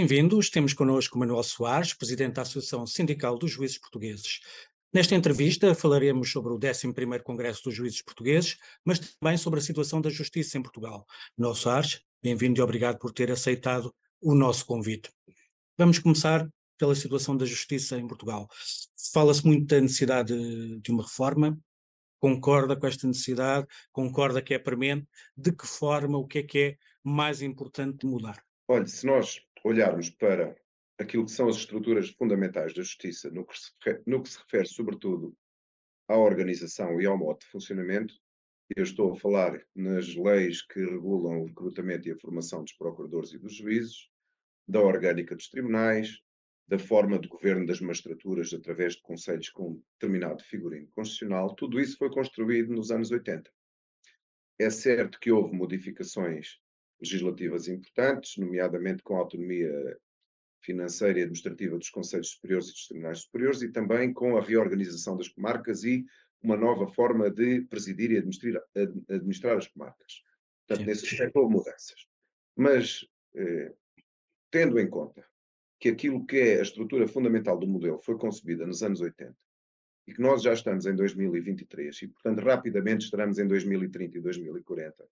[0.00, 0.48] Bem-vindos.
[0.48, 4.38] Temos connosco Manuel Soares, presidente da Associação Sindical dos Juízes Portugueses.
[4.94, 10.00] Nesta entrevista falaremos sobre o 11º Congresso dos Juízes Portugueses, mas também sobre a situação
[10.00, 11.04] da justiça em Portugal.
[11.36, 15.10] Manuel Soares, bem-vindo e obrigado por ter aceitado o nosso convite.
[15.76, 18.48] Vamos começar pela situação da justiça em Portugal.
[19.12, 20.32] Fala-se muito da necessidade
[20.78, 21.58] de uma reforma,
[22.20, 26.58] concorda com esta necessidade, concorda que é premente, de que forma, o que é que
[26.58, 28.40] é mais importante mudar?
[28.70, 30.56] Olha, se nós olharmos para
[30.98, 33.70] aquilo que são as estruturas fundamentais da justiça, no que se
[34.06, 35.36] no que se refere sobretudo
[36.08, 38.14] à organização e ao modo de funcionamento,
[38.76, 43.32] eu estou a falar nas leis que regulam o recrutamento e a formação dos procuradores
[43.32, 44.08] e dos juízes,
[44.66, 46.18] da orgânica dos tribunais,
[46.66, 51.96] da forma de governo das magistraturas através de conselhos com determinado figurino constitucional, tudo isso
[51.96, 53.50] foi construído nos anos 80.
[54.58, 56.58] É certo que houve modificações
[57.00, 59.96] legislativas importantes, nomeadamente com a autonomia
[60.60, 65.16] financeira e administrativa dos Conselhos Superiores e dos Tribunais Superiores e também com a reorganização
[65.16, 66.04] das comarcas e
[66.42, 68.62] uma nova forma de presidir e administrar,
[69.08, 70.22] administrar as comarcas.
[70.66, 72.06] Portanto, nesse aspecto houve mudanças.
[72.56, 73.72] Mas, eh,
[74.50, 75.24] tendo em conta
[75.80, 79.34] que aquilo que é a estrutura fundamental do modelo foi concebida nos anos 80
[80.06, 85.08] e que nós já estamos em 2023 e, portanto, rapidamente estaremos em 2030 e 2040,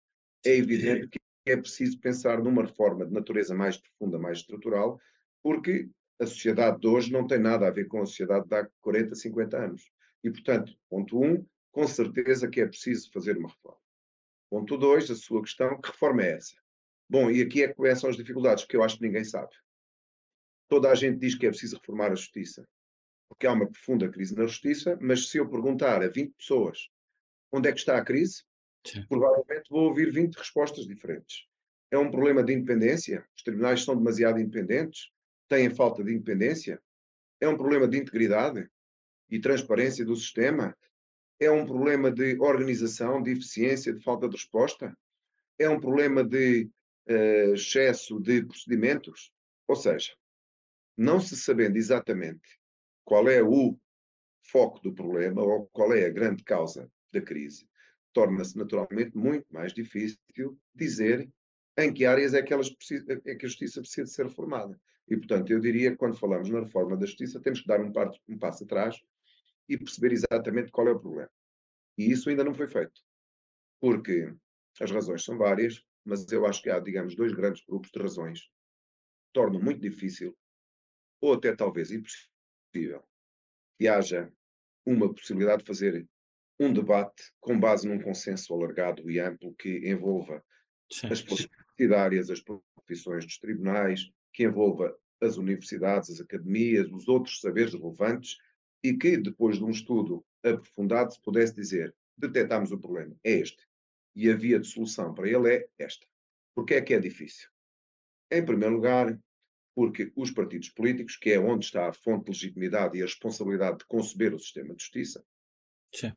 [0.44, 5.00] é evidente que é preciso pensar numa reforma de natureza mais profunda, mais estrutural,
[5.42, 5.88] porque
[6.20, 9.14] a sociedade de hoje não tem nada a ver com a sociedade de há 40,
[9.14, 9.90] 50 anos.
[10.22, 13.80] E, portanto, ponto 1, um, com certeza que é preciso fazer uma reforma.
[14.48, 16.54] Ponto 2, a sua questão, que reforma é essa?
[17.08, 19.50] Bom, e aqui é que começam as dificuldades, que eu acho que ninguém sabe.
[20.68, 22.66] Toda a gente diz que é preciso reformar a justiça,
[23.28, 26.88] porque há uma profunda crise na justiça, mas se eu perguntar a 20 pessoas
[27.50, 28.44] onde é que está a crise,
[28.84, 29.04] Sim.
[29.08, 31.46] provavelmente vou ouvir 20 respostas diferentes.
[31.90, 33.26] É um problema de independência?
[33.36, 35.10] Os tribunais são demasiado independentes?
[35.48, 36.80] Têm falta de independência?
[37.40, 38.68] É um problema de integridade
[39.30, 40.76] e transparência do sistema?
[41.38, 44.96] É um problema de organização, de eficiência, de falta de resposta?
[45.58, 46.70] É um problema de
[47.08, 49.32] uh, excesso de procedimentos?
[49.68, 50.12] Ou seja,
[50.96, 52.58] não se sabendo exatamente
[53.04, 53.76] qual é o
[54.44, 57.68] foco do problema ou qual é a grande causa da crise,
[58.12, 60.18] torna-se naturalmente muito mais difícil
[60.74, 61.30] dizer
[61.78, 64.78] em que áreas é que, elas precisam, é que a justiça precisa ser reformada.
[65.08, 67.92] E, portanto, eu diria que quando falamos na reforma da justiça, temos que dar um,
[68.28, 69.00] um passo atrás
[69.68, 71.30] e perceber exatamente qual é o problema.
[71.96, 73.00] E isso ainda não foi feito.
[73.80, 74.32] Porque
[74.80, 78.40] as razões são várias, mas eu acho que há, digamos, dois grandes grupos de razões
[78.40, 80.36] que tornam muito difícil,
[81.20, 83.02] ou até talvez impossível,
[83.78, 84.32] que haja
[84.84, 86.06] uma possibilidade de fazer
[86.64, 90.42] um debate com base num consenso alargado e amplo que envolva
[90.90, 97.40] sim, as partidárias, as profissões dos tribunais, que envolva as universidades, as academias, os outros
[97.40, 98.36] saberes relevantes
[98.82, 103.66] e que, depois de um estudo aprofundado, se pudesse dizer detectamos o problema, é este.
[104.14, 106.06] E a via de solução para ele é esta.
[106.54, 107.48] Porquê é que é difícil?
[108.30, 109.18] Em primeiro lugar,
[109.74, 113.78] porque os partidos políticos, que é onde está a fonte de legitimidade e a responsabilidade
[113.78, 115.24] de conceber o sistema de justiça,
[115.94, 116.12] Sim.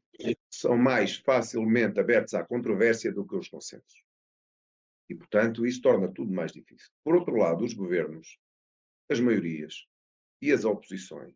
[0.50, 4.04] são mais facilmente abertos à controvérsia do que os consensos.
[5.10, 6.90] E, portanto, isso torna tudo mais difícil.
[7.04, 8.40] Por outro lado, os governos,
[9.10, 9.86] as maiorias
[10.42, 11.36] e as oposições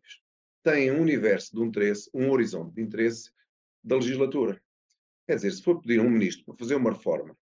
[0.62, 3.30] têm um universo de interesse, um horizonte de interesse
[3.82, 4.60] da legislatura.
[5.26, 7.36] Quer dizer, se for pedir a um ministro para fazer uma reforma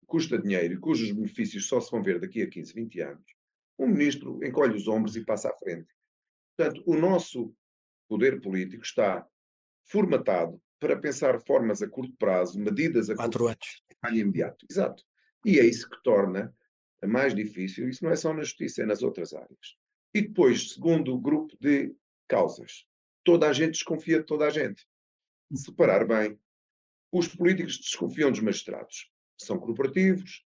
[0.00, 3.34] que custa dinheiro e cujos benefícios só se vão ver daqui a 15, 20 anos,
[3.78, 5.88] o ministro encolhe os ombros e passa à frente.
[6.56, 7.54] Portanto, o nosso
[8.08, 9.26] poder político está
[9.90, 13.58] formatado para pensar formas a curto prazo, medidas a Quatro curto
[14.00, 14.64] prazo, imediato.
[14.70, 15.04] Exato.
[15.44, 16.54] E é isso que torna
[17.04, 17.88] mais difícil.
[17.88, 19.76] Isso não é só na justiça, é nas outras áreas.
[20.14, 21.94] E depois, segundo grupo de
[22.28, 22.86] causas,
[23.24, 24.86] toda a gente desconfia de toda a gente.
[25.54, 26.38] Separar bem.
[27.12, 29.10] Os políticos desconfiam dos magistrados.
[29.36, 30.44] São corporativos,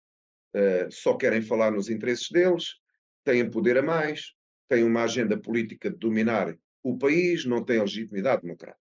[0.56, 2.76] uh, só querem falar nos interesses deles,
[3.24, 4.34] têm poder a mais,
[4.68, 8.87] têm uma agenda política de dominar o país, não têm legitimidade democrática.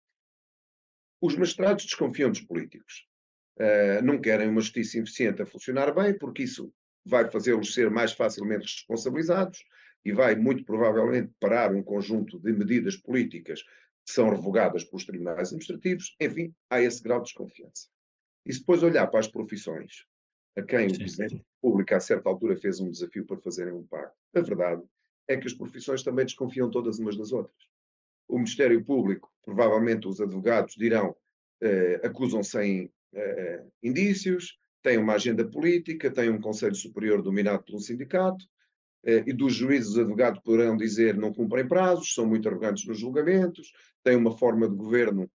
[1.21, 3.07] Os magistrados desconfiam dos políticos.
[3.59, 6.73] Uh, não querem uma justiça eficiente a funcionar bem, porque isso
[7.05, 9.65] vai fazê-los ser mais facilmente responsabilizados
[10.05, 15.49] e vai, muito provavelmente, parar um conjunto de medidas políticas que são revogadas pelos tribunais
[15.49, 16.15] administrativos.
[16.21, 17.89] Enfim, há esse grau de desconfiança.
[18.47, 20.05] E se depois olhar para as profissões,
[20.57, 23.85] a quem o Presidente da República, a certa altura, fez um desafio para fazerem um
[23.85, 24.83] pacto, a verdade
[25.27, 27.69] é que as profissões também desconfiam todas umas das outras
[28.29, 31.17] o Ministério Público, provavelmente os advogados dirão,
[31.61, 37.75] eh, acusam sem eh, indícios, têm uma agenda política, têm um Conselho Superior dominado por
[37.75, 38.45] um sindicato,
[39.05, 43.01] eh, e dos juízes os advogados poderão dizer não cumprem prazos, são muito arrogantes nos
[43.01, 43.73] julgamentos,
[44.05, 45.29] têm uma forma de governo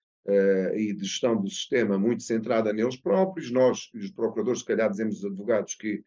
[0.75, 3.49] e de gestão do sistema muito centrada neles próprios.
[3.49, 6.03] Nós, os procuradores, se calhar dizemos os advogados que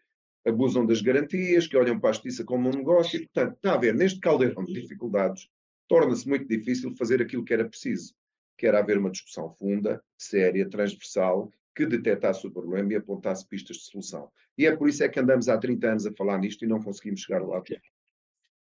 [0.46, 3.76] abusam das garantias, que olham para a justiça como um negócio, e, portanto, está a
[3.76, 5.48] ver, neste caldeirão de dificuldades,
[5.88, 8.14] torna-se muito difícil fazer aquilo que era preciso,
[8.56, 13.78] que era haver uma discussão funda, séria, transversal, que detectasse o problema e apontasse pistas
[13.78, 14.30] de solução.
[14.56, 16.80] E é por isso é que andamos há 30 anos a falar nisto e não
[16.80, 17.62] conseguimos chegar lá.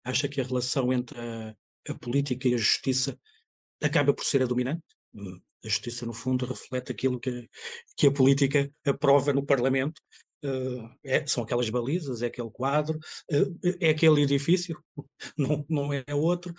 [0.04, 1.54] Acha que a relação entre a,
[1.88, 3.18] a política e a justiça
[3.82, 4.82] acaba por ser a dominante?
[5.64, 7.48] A justiça, no fundo, reflete aquilo que,
[7.96, 10.02] que a política aprova no Parlamento.
[10.44, 12.98] Uh, é, são aquelas balizas, é aquele quadro,
[13.32, 14.78] uh, é aquele edifício,
[15.38, 16.52] não, não é outro.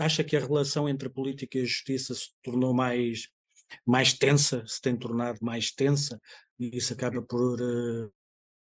[0.00, 3.28] Acha que a relação entre a política e a justiça se tornou mais
[3.86, 6.20] mais tensa, se tem tornado mais tensa,
[6.58, 7.60] e isso acaba por.
[7.60, 8.12] Uh,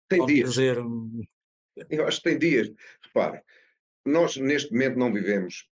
[0.09, 0.57] tem dias.
[1.89, 2.71] Eu acho que tem dias.
[3.03, 3.43] Repare,
[4.05, 5.69] nós neste momento não vivemos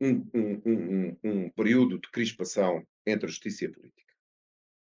[0.00, 4.14] um, um, um, um, período de crispação entre a justiça e a política.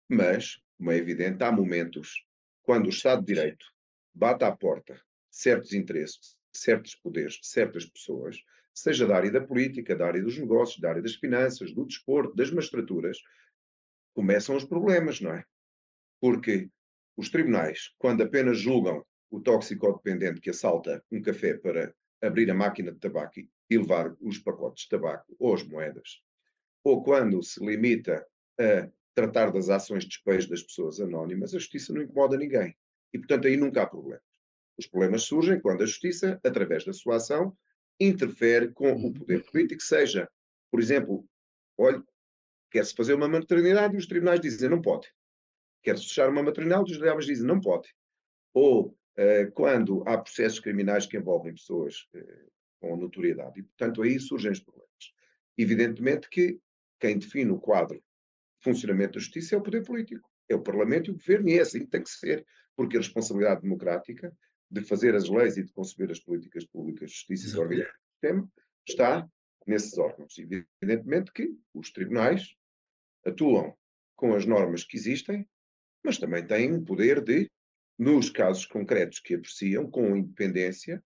[0.10, 2.25] Mas, como é evidente, há momentos
[2.62, 3.66] quando o Estado de Direito
[4.13, 8.38] bate à porta certos interesses, certos poderes, certas pessoas,
[8.73, 12.35] seja da área da política, da área dos negócios, da área das finanças, do desporto,
[12.35, 13.18] das magistraturas,
[14.13, 15.44] começam os problemas, não é?
[16.19, 16.69] Porque
[17.18, 22.91] os tribunais, quando apenas julgam o toxicodependente que assalta um café para abrir a máquina
[22.91, 26.21] de tabaco e levar os pacotes de tabaco ou as moedas,
[26.83, 28.25] ou quando se limita
[28.59, 32.75] a tratar das ações de despejo das pessoas anónimas, a justiça não incomoda ninguém.
[33.13, 34.24] E, portanto, aí nunca há problemas.
[34.77, 37.56] Os problemas surgem quando a justiça, através da sua ação,
[38.03, 40.30] interfere com o poder político, seja,
[40.69, 41.25] por exemplo,
[41.77, 42.03] olhe,
[42.71, 45.07] Quer-se fazer uma maternidade e os tribunais dizem não pode.
[45.83, 47.94] Quer-se fechar uma maternidade e os tribunais dizem não pode.
[48.53, 53.59] Ou uh, quando há processos criminais que envolvem pessoas uh, com notoriedade.
[53.59, 54.88] E, portanto, aí surgem os problemas.
[55.57, 56.59] Evidentemente que
[56.98, 58.03] quem define o quadro de
[58.63, 60.30] funcionamento da justiça é o poder político.
[60.48, 62.45] É o Parlamento e o Governo, e é assim que tem que ser,
[62.75, 64.33] porque a responsabilidade democrática
[64.71, 67.91] de fazer as leis e de conceber as políticas públicas de justiça e de organizar
[67.91, 68.51] o sistema
[68.88, 69.29] está
[69.68, 70.38] nesses órgãos.
[70.38, 72.56] Evidentemente que os tribunais
[73.25, 73.77] atuam
[74.15, 75.47] com as normas que existem,
[76.03, 77.51] mas também têm o poder de,
[78.00, 81.03] nos casos concretos que apreciam, com independência,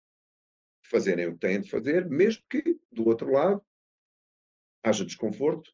[0.83, 3.63] fazerem o que têm de fazer, mesmo que, do outro lado,
[4.83, 5.71] haja desconforto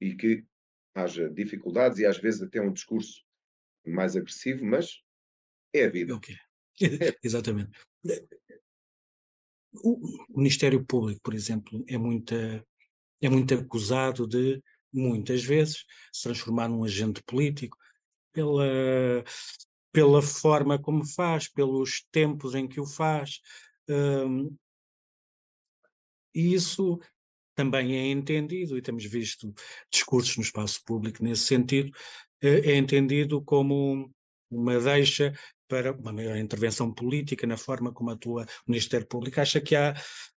[0.00, 0.44] e que
[0.94, 3.24] haja dificuldades e às vezes até um discurso
[3.86, 5.02] mais agressivo, mas
[5.72, 6.14] é a vida.
[6.14, 6.36] Okay.
[7.22, 7.70] Exatamente.
[9.82, 9.98] O
[10.36, 16.84] Ministério Público, por exemplo, é muito, é muito acusado de muitas vezes, se transformar num
[16.84, 17.78] agente político,
[18.32, 19.24] pela,
[19.92, 23.40] pela forma como faz, pelos tempos em que o faz.
[23.88, 24.54] Um,
[26.34, 27.00] e isso
[27.54, 29.52] também é entendido, e temos visto
[29.90, 31.90] discursos no espaço público nesse sentido,
[32.40, 34.10] é, é entendido como
[34.50, 35.32] uma deixa
[35.72, 39.40] para uma maior intervenção política na forma como atua o Ministério Público.
[39.40, 39.94] Acha que há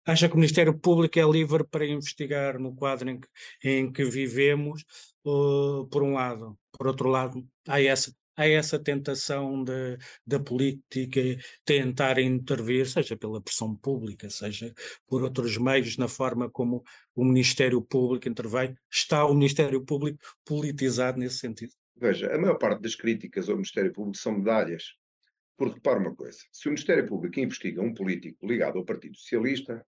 [0.04, 3.28] Acha que o Ministério Público é livre para investigar no quadro em que,
[3.62, 4.84] em que vivemos,
[5.24, 6.58] uh, por um lado.
[6.72, 9.96] Por outro lado, há essa, há essa tentação de,
[10.26, 11.20] da política
[11.64, 14.74] tentar intervir, seja pela pressão pública, seja
[15.06, 16.82] por outros meios, na forma como
[17.14, 18.74] o Ministério Público intervém.
[18.90, 21.72] Está o Ministério Público politizado nesse sentido?
[21.96, 25.00] Veja, a maior parte das críticas ao Ministério Público são medalhas.
[25.56, 29.84] Porque repare uma coisa: se o Ministério Público investiga um político ligado ao Partido Socialista,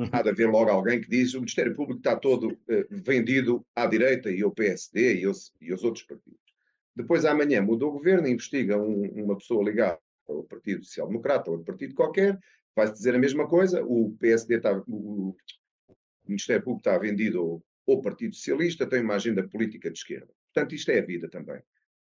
[0.00, 0.08] Uhum.
[0.12, 2.58] Há de haver logo alguém que diz o Ministério Público está todo uh,
[2.90, 6.40] vendido à direita e ao PSD e aos, e aos outros partidos.
[6.96, 11.50] Depois, amanhã, muda o governo e investiga um, uma pessoa ligada ao Partido Social Democrata
[11.50, 12.38] ou outro partido qualquer,
[12.74, 15.36] vai-se dizer a mesma coisa, o PSD está, o, o
[16.26, 20.32] Ministério Público está vendido ao, ao Partido Socialista, tem uma agenda política de esquerda.
[20.52, 21.60] Portanto, isto é a vida também.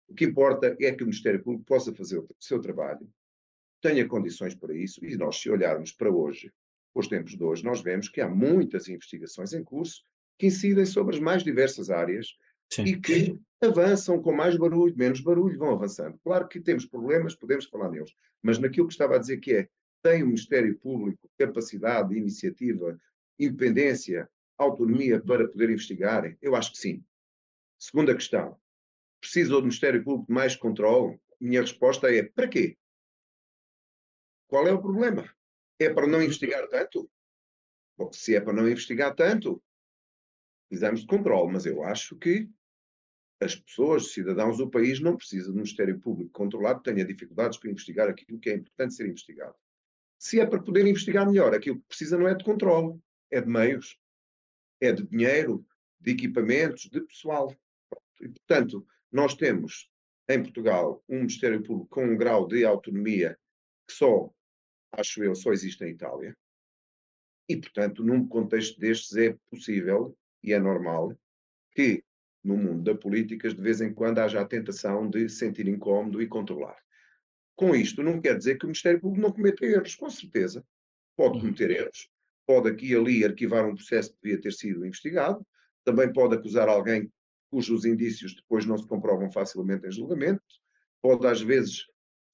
[0.10, 3.08] O que importa é que o Ministério Público possa fazer o seu trabalho,
[3.82, 6.51] tenha condições para isso, e nós, se olharmos para hoje,
[6.94, 10.04] os tempos de hoje, nós vemos que há muitas investigações em curso
[10.38, 12.36] que incidem sobre as mais diversas áreas
[12.72, 12.84] Sim.
[12.86, 16.18] e que avançam com mais barulho, menos barulho, vão avançando.
[16.24, 19.70] Claro que temos problemas, podemos falar neles, mas naquilo que estava a dizer que é,
[20.01, 23.00] tem o Ministério Público capacidade, iniciativa,
[23.38, 26.36] independência, autonomia para poder investigar?
[26.42, 27.04] Eu acho que sim.
[27.78, 28.58] Segunda questão,
[29.20, 31.20] precisa do Ministério Público de mais controle?
[31.40, 32.78] Minha resposta é, para quê?
[34.48, 35.30] Qual é o problema?
[35.80, 37.10] É para não investigar tanto?
[37.98, 39.62] Bom, se é para não investigar tanto,
[40.68, 42.50] precisamos de controle, mas eu acho que
[43.42, 47.06] as pessoas, os cidadãos do país, não precisam de um Ministério Público controlado que tenha
[47.06, 49.56] dificuldades para investigar aquilo que é importante ser investigado.
[50.18, 53.00] Se é para poder investigar melhor, aquilo que precisa não é de controle,
[53.32, 53.98] é de meios,
[54.82, 55.66] é de dinheiro,
[56.00, 57.56] de equipamentos, de pessoal.
[58.20, 59.89] E, portanto, nós temos
[60.30, 63.38] em Portugal um Ministério Público com um grau de autonomia
[63.88, 64.30] que só,
[64.92, 66.38] acho eu, só existe em Itália.
[67.48, 71.18] E, portanto, num contexto destes é possível e é normal
[71.72, 72.04] que
[72.44, 76.28] no mundo da política de vez em quando haja a tentação de sentir incómodo e
[76.28, 76.78] controlar.
[77.56, 80.66] Com isto, não quer dizer que o Ministério Público não cometa erros, com certeza.
[81.18, 81.42] Pode uhum.
[81.42, 82.10] cometer erros.
[82.48, 85.46] Pode aqui e ali arquivar um processo que devia ter sido investigado.
[85.84, 87.12] Também pode acusar alguém
[87.50, 90.44] cujos indícios depois não se comprovam facilmente em julgamento.
[91.01, 91.86] Pode, às vezes,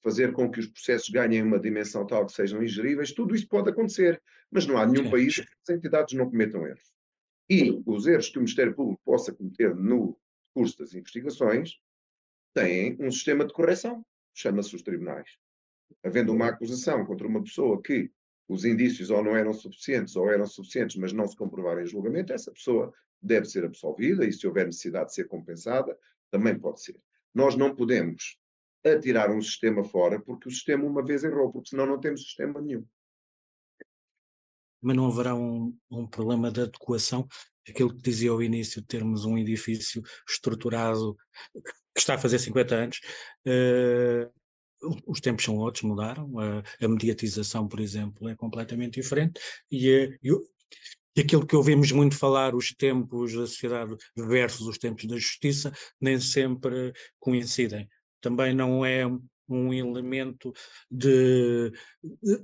[0.03, 3.11] fazer com que os processos ganhem uma dimensão tal que sejam ingeríveis.
[3.11, 4.21] Tudo isso pode acontecer.
[4.51, 6.93] Mas não há nenhum país que as entidades não cometam erros.
[7.49, 10.17] E os erros que o Ministério Público possa cometer no
[10.53, 11.79] curso das investigações
[12.53, 14.05] têm um sistema de correção
[14.35, 15.29] chama-se os tribunais.
[16.03, 18.11] Havendo uma acusação contra uma pessoa que
[18.47, 22.33] os indícios ou não eram suficientes ou eram suficientes, mas não se comprovarem em julgamento,
[22.33, 22.93] essa pessoa
[23.25, 25.97] deve ser absolvida e, se houver necessidade de ser compensada,
[26.29, 26.95] também pode ser.
[27.33, 28.37] Nós não podemos
[28.85, 32.61] atirar um sistema fora porque o sistema uma vez errou, porque senão não temos sistema
[32.61, 32.85] nenhum.
[34.81, 37.27] Mas não haverá um, um problema de adequação?
[37.67, 41.17] Aquilo que dizia ao início, termos um edifício estruturado
[41.53, 42.99] que está a fazer 50 anos,
[43.47, 44.31] uh,
[45.07, 49.39] os tempos são outros, mudaram, a, a, mediatização, por exemplo, é completamente diferente,
[49.71, 49.89] e,
[50.21, 50.31] e,
[51.15, 55.71] e aquilo que ouvimos muito falar, os tempos da sociedade versus os tempos da justiça,
[55.99, 57.87] nem sempre coincidem.
[58.21, 59.05] Também não é
[59.47, 60.51] um elemento
[60.89, 61.71] de,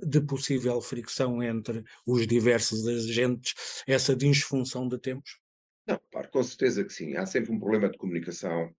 [0.06, 3.54] de, possível fricção entre os diversos agentes,
[3.88, 5.40] essa disfunção de tempos?
[5.84, 7.16] Não, claro, com certeza que sim.
[7.16, 8.72] Há sempre um problema de comunicação,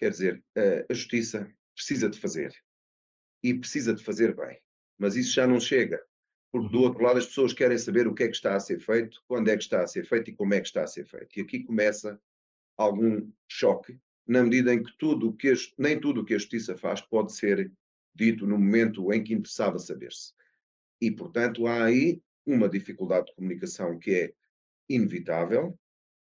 [0.00, 0.42] Quer dizer,
[0.88, 2.54] a justiça precisa de fazer
[3.42, 4.58] e precisa de fazer bem,
[4.98, 6.02] mas isso já não chega,
[6.52, 8.80] porque do outro lado as pessoas querem saber o que é que está a ser
[8.80, 11.06] feito, quando é que está a ser feito e como é que está a ser
[11.06, 11.38] feito.
[11.38, 12.20] E aqui começa
[12.76, 16.76] algum choque, na medida em que tudo que a, nem tudo o que a justiça
[16.76, 17.70] faz pode ser
[18.14, 20.32] dito no momento em que interessava saber-se.
[21.00, 24.32] E, portanto, há aí uma dificuldade de comunicação que é
[24.88, 25.78] inevitável,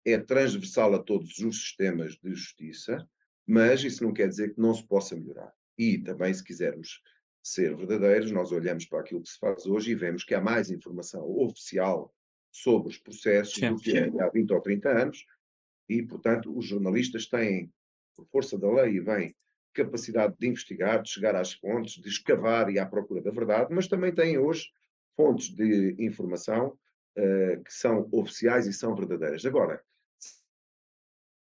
[0.04, 3.09] é transversal a todos os sistemas de justiça,
[3.47, 5.52] mas isso não quer dizer que não se possa melhorar.
[5.76, 7.02] E também, se quisermos
[7.45, 10.71] ser verdadeiros, nós olhamos para aquilo que se faz hoje e vemos que há mais
[10.71, 12.13] informação oficial
[12.51, 15.27] sobre os processos sim, do que há 20 ou 30 anos,
[15.89, 17.71] e, portanto, os jornalistas têm,
[18.17, 19.35] por força da lei, e bem,
[19.75, 23.89] capacidade de investigar, de chegar às fontes, de escavar e à procura da verdade, mas
[23.89, 24.71] também têm hoje
[25.15, 26.69] fontes de informação
[27.19, 29.45] uh, que são oficiais e são verdadeiras.
[29.45, 29.83] Agora,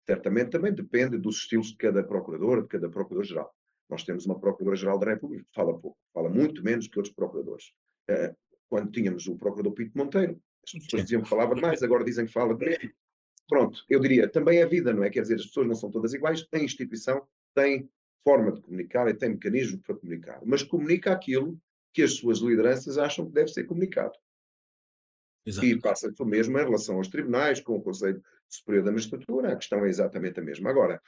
[0.07, 3.53] certamente também depende dos estilos de cada procurador, de cada procurador-geral.
[3.91, 7.73] Nós temos uma Procuradora-Geral da República que fala pouco, fala muito menos que outros procuradores.
[8.11, 8.35] Uh,
[8.69, 12.33] quando tínhamos o Procurador Pinto Monteiro, as pessoas diziam que falava demais, agora dizem que
[12.33, 12.95] fala de menos.
[13.49, 15.11] Pronto, eu diria, também é vida, não é?
[15.11, 17.91] Quer dizer, as pessoas não são todas iguais, a instituição tem
[18.23, 21.59] forma de comunicar e tem mecanismo para comunicar, mas comunica aquilo
[21.93, 24.13] que as suas lideranças acham que deve ser comunicado.
[25.45, 25.67] Exato.
[25.67, 29.57] E passa o mesmo em relação aos tribunais, com o Conselho Superior da Magistratura, a
[29.57, 30.71] questão é exatamente a mesma.
[30.71, 31.03] Agora,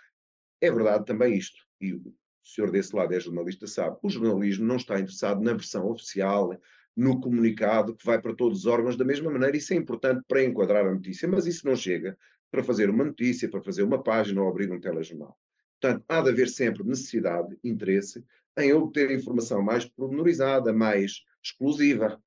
[0.60, 2.00] é verdade também isto, e
[2.44, 6.58] o senhor desse lado é jornalista, sabe, o jornalismo não está interessado na versão oficial,
[6.96, 9.56] no comunicado que vai para todos os órgãos da mesma maneira.
[9.56, 12.16] Isso é importante para enquadrar a notícia, mas isso não chega
[12.50, 15.38] para fazer uma notícia, para fazer uma página ou abrir um telejornal.
[15.80, 18.22] Portanto, há de haver sempre necessidade, interesse
[18.58, 22.22] em obter informação mais pormenorizada, mais exclusiva.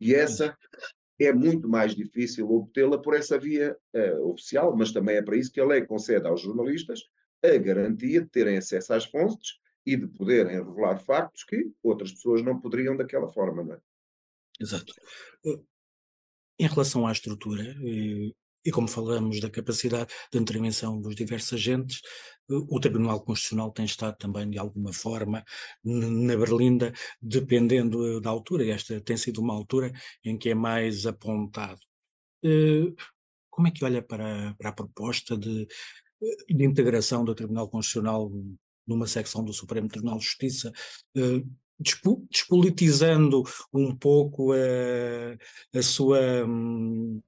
[0.00, 0.56] E essa
[1.18, 5.52] é muito mais difícil obtê-la por essa via uh, oficial, mas também é para isso
[5.52, 7.00] que a lei concede aos jornalistas
[7.42, 12.42] a garantia de terem acesso às fontes e de poderem revelar factos que outras pessoas
[12.42, 13.80] não poderiam daquela forma, não é?
[14.60, 14.92] Exato.
[15.44, 15.60] Eh,
[16.58, 22.00] em relação à estrutura, e, e como falamos da capacidade de intervenção dos diversos agentes,
[22.48, 25.44] o Tribunal Constitucional tem estado também, de alguma forma,
[25.84, 29.92] na berlinda, dependendo da altura, esta tem sido uma altura
[30.24, 31.80] em que é mais apontado.
[32.44, 32.92] Eh,
[33.50, 35.66] como é que olha para, para a proposta de,
[36.48, 38.30] de integração do Tribunal Constitucional
[38.86, 40.72] numa secção do Supremo Tribunal de Justiça,
[41.16, 41.42] eh,
[42.30, 43.42] despolitizando
[43.72, 47.20] um pouco a, a, sua, hum,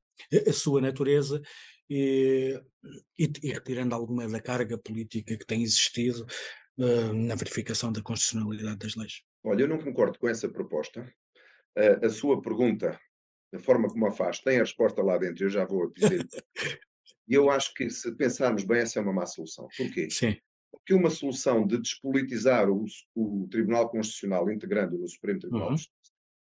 [0.47, 1.42] a sua natureza
[1.90, 2.61] e,
[3.18, 6.26] e, e retirando alguma da carga política que tem existido
[6.78, 9.23] uh, na verificação da constitucionalidade das leis.
[9.45, 11.02] Olha, eu não concordo com essa proposta.
[11.76, 12.99] Uh, a sua pergunta,
[13.52, 16.26] da forma como a faz, tem a resposta lá dentro, eu já vou dizer.
[17.29, 19.69] E eu acho que, se pensarmos bem, essa é uma má solução.
[19.77, 20.09] Porquê?
[20.11, 20.37] Sim.
[20.71, 25.77] Porque uma solução de despolitizar o, o Tribunal Constitucional integrando no Supremo Tribunal uhum.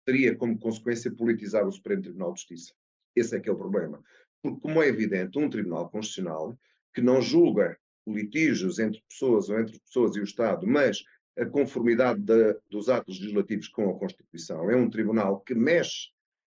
[0.05, 2.73] teria como consequência politizar o Supremo Tribunal de Justiça.
[3.15, 4.03] Esse é que é o problema.
[4.41, 6.57] Porque, como é evidente, um Tribunal Constitucional
[6.93, 11.03] que não julga litígios entre pessoas ou entre pessoas e o Estado, mas
[11.37, 16.09] a conformidade de, dos atos legislativos com a Constituição, é um tribunal que mexe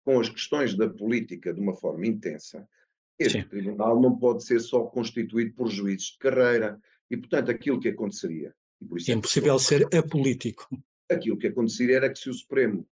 [0.06, 2.68] com as questões da política de uma forma intensa.
[3.20, 3.48] Este Sim.
[3.48, 6.80] tribunal não pode ser só constituído por juízes de carreira
[7.12, 8.56] e, portanto, aquilo que aconteceria.
[8.82, 10.68] É, é impossível que, ser apolítico.
[11.10, 12.88] Aquilo que aconteceria era que se o Supremo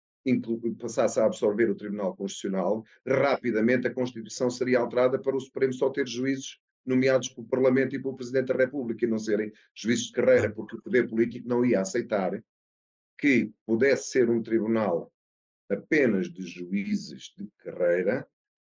[0.80, 5.92] passasse a absorver o Tribunal Constitucional, rapidamente a Constituição seria alterada para o Supremo só
[5.92, 10.14] ter juízes nomeados pelo Parlamento e pelo Presidente da República e não serem juízes de
[10.14, 12.44] carreira, porque o poder político não ia aceitar
[13.20, 15.12] que pudesse ser um tribunal
[15.70, 18.28] apenas de juízes de carreira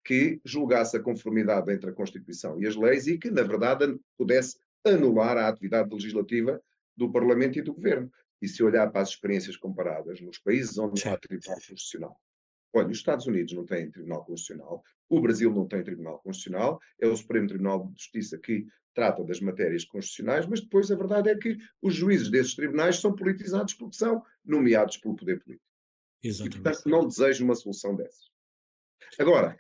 [0.05, 4.59] que julgasse a conformidade entre a Constituição e as leis e que, na verdade, pudesse
[4.85, 6.61] anular a atividade legislativa
[6.97, 8.11] do Parlamento e do Governo.
[8.41, 12.21] E se olhar para as experiências comparadas nos países onde há Tribunal Constitucional,
[12.73, 17.07] olha, os Estados Unidos não têm Tribunal Constitucional, o Brasil não tem Tribunal Constitucional, é
[17.07, 21.37] o Supremo Tribunal de Justiça que trata das matérias constitucionais, mas depois a verdade é
[21.37, 25.65] que os juízes desses tribunais são politizados porque são nomeados pelo poder político.
[26.23, 26.59] Exatamente.
[26.59, 28.31] E, portanto, não desejo uma solução dessas.
[29.19, 29.57] Agora,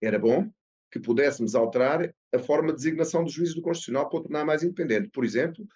[0.00, 0.50] era bom
[0.90, 4.62] que pudéssemos alterar a forma de designação dos juízes do Constitucional para o tornar mais
[4.62, 5.08] independente.
[5.08, 5.66] Por exemplo,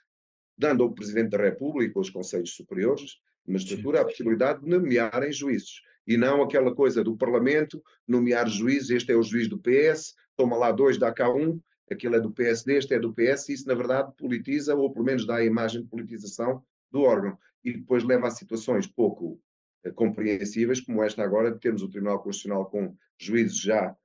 [0.58, 5.80] dando ao Presidente da República, aos Conselhos Superiores de Magistratura, a possibilidade de nomearem juízes.
[6.06, 10.56] E não aquela coisa do Parlamento, nomear juízes, este é o juiz do PS, toma
[10.56, 13.68] lá dois, dá cá um, aquele é do PSD, este é do PS, e isso
[13.68, 17.38] na verdade politiza, ou pelo menos dá a imagem de politização do órgão.
[17.62, 19.40] E depois leva a situações pouco
[19.84, 23.96] eh, compreensíveis, como esta agora, de termos o Tribunal Constitucional com juízes já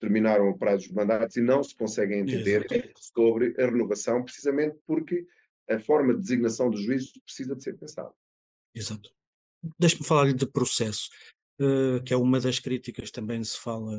[0.00, 5.26] terminaram o prazo dos mandatos e não se conseguem entender sobre a renovação, precisamente porque
[5.68, 8.12] a forma de designação dos juízes precisa de ser pensada.
[8.74, 9.10] Exato.
[9.78, 11.10] Deixe-me falar-lhe de processo,
[11.60, 13.96] uh, que é uma das críticas também se fala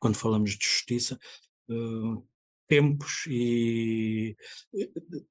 [0.00, 1.18] quando falamos de justiça.
[1.68, 2.26] Uh,
[2.66, 4.36] tempos e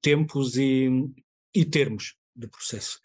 [0.00, 0.88] tempos e,
[1.54, 3.00] e termos de processo.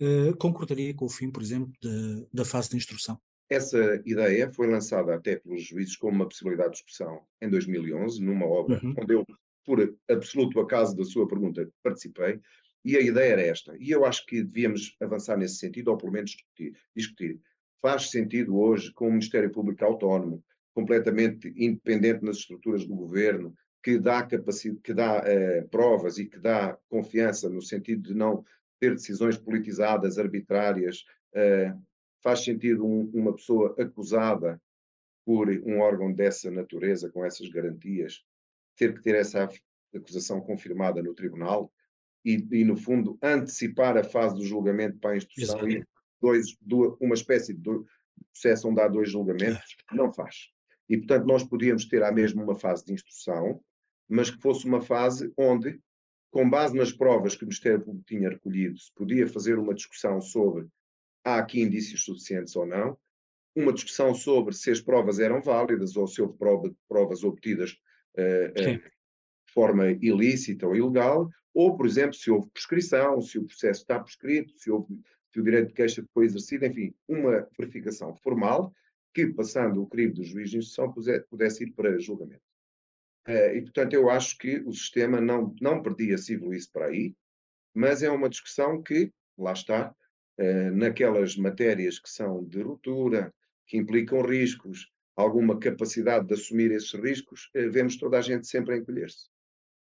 [0.00, 3.20] Uh, concordaria com o fim, por exemplo, de, da fase de instrução?
[3.52, 8.46] Essa ideia foi lançada até pelos juízes como uma possibilidade de discussão em 2011, numa
[8.46, 8.94] obra uhum.
[8.98, 9.26] onde eu,
[9.64, 12.40] por absoluto acaso da sua pergunta, participei,
[12.82, 13.76] e a ideia era esta.
[13.78, 16.74] E eu acho que devíamos avançar nesse sentido, ou pelo menos discutir.
[16.96, 17.40] discutir.
[17.82, 20.42] Faz sentido hoje, com o Ministério Público autónomo,
[20.74, 26.38] completamente independente nas estruturas do governo, que dá, capacidade, que dá eh, provas e que
[26.38, 28.42] dá confiança no sentido de não
[28.80, 31.74] ter decisões politizadas, arbitrárias, eh,
[32.22, 34.60] faz sentido um, uma pessoa acusada
[35.24, 38.24] por um órgão dessa natureza, com essas garantias,
[38.76, 39.48] ter que ter essa
[39.94, 41.72] acusação confirmada no tribunal
[42.24, 45.84] e, e no fundo, antecipar a fase do julgamento para a instrução e
[46.20, 47.60] dois, duas, uma espécie de
[48.32, 50.50] processo onde há dois julgamentos, não faz.
[50.88, 53.60] E, portanto, nós podíamos ter à mesma uma fase de instrução,
[54.08, 55.80] mas que fosse uma fase onde,
[56.30, 60.20] com base nas provas que o Ministério Público tinha recolhido, se podia fazer uma discussão
[60.20, 60.68] sobre
[61.24, 62.98] há aqui indícios suficientes ou não,
[63.54, 67.72] uma discussão sobre se as provas eram válidas ou se houve prova, provas obtidas
[68.16, 73.44] uh, uh, de forma ilícita ou ilegal, ou, por exemplo, se houve prescrição, se o
[73.44, 74.98] processo está prescrito, se, houve,
[75.30, 78.72] se o direito de queixa foi exercido, enfim, uma verificação formal
[79.12, 80.92] que, passando o crivo do juiz de instrução,
[81.28, 82.42] pudesse ir para julgamento.
[83.28, 87.14] Uh, e, portanto, eu acho que o sistema não, não perdia evoluísse para aí,
[87.74, 89.94] mas é uma discussão que, lá está,
[90.74, 93.32] naquelas matérias que são de ruptura,
[93.66, 98.74] que implicam riscos, alguma capacidade de assumir esses riscos, eh, vemos toda a gente sempre
[98.74, 99.28] a encolher-se.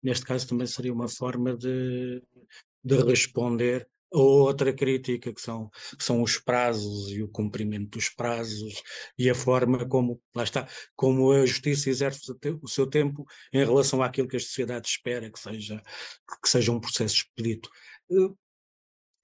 [0.01, 2.21] Neste caso também seria uma forma de,
[2.83, 8.09] de responder a outra crítica que são, que são os prazos e o cumprimento dos
[8.09, 8.83] prazos
[9.17, 14.03] e a forma como, lá está, como a justiça exerce o seu tempo em relação
[14.03, 15.81] àquilo que a sociedade espera que seja,
[16.41, 17.69] que seja um processo expedito.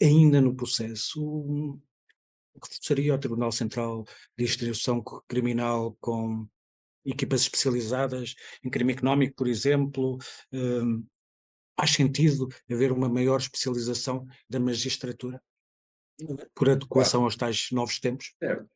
[0.01, 1.79] Ainda no processo, o
[2.61, 4.05] que seria o Tribunal Central
[4.37, 6.47] de Instrução Criminal com
[7.05, 10.17] equipas especializadas em crime económico, por exemplo,
[10.51, 11.05] um,
[11.79, 15.41] faz sentido haver uma maior especialização da magistratura
[16.53, 17.25] por adequação claro.
[17.25, 18.35] aos tais novos tempos?
[18.37, 18.69] Certo.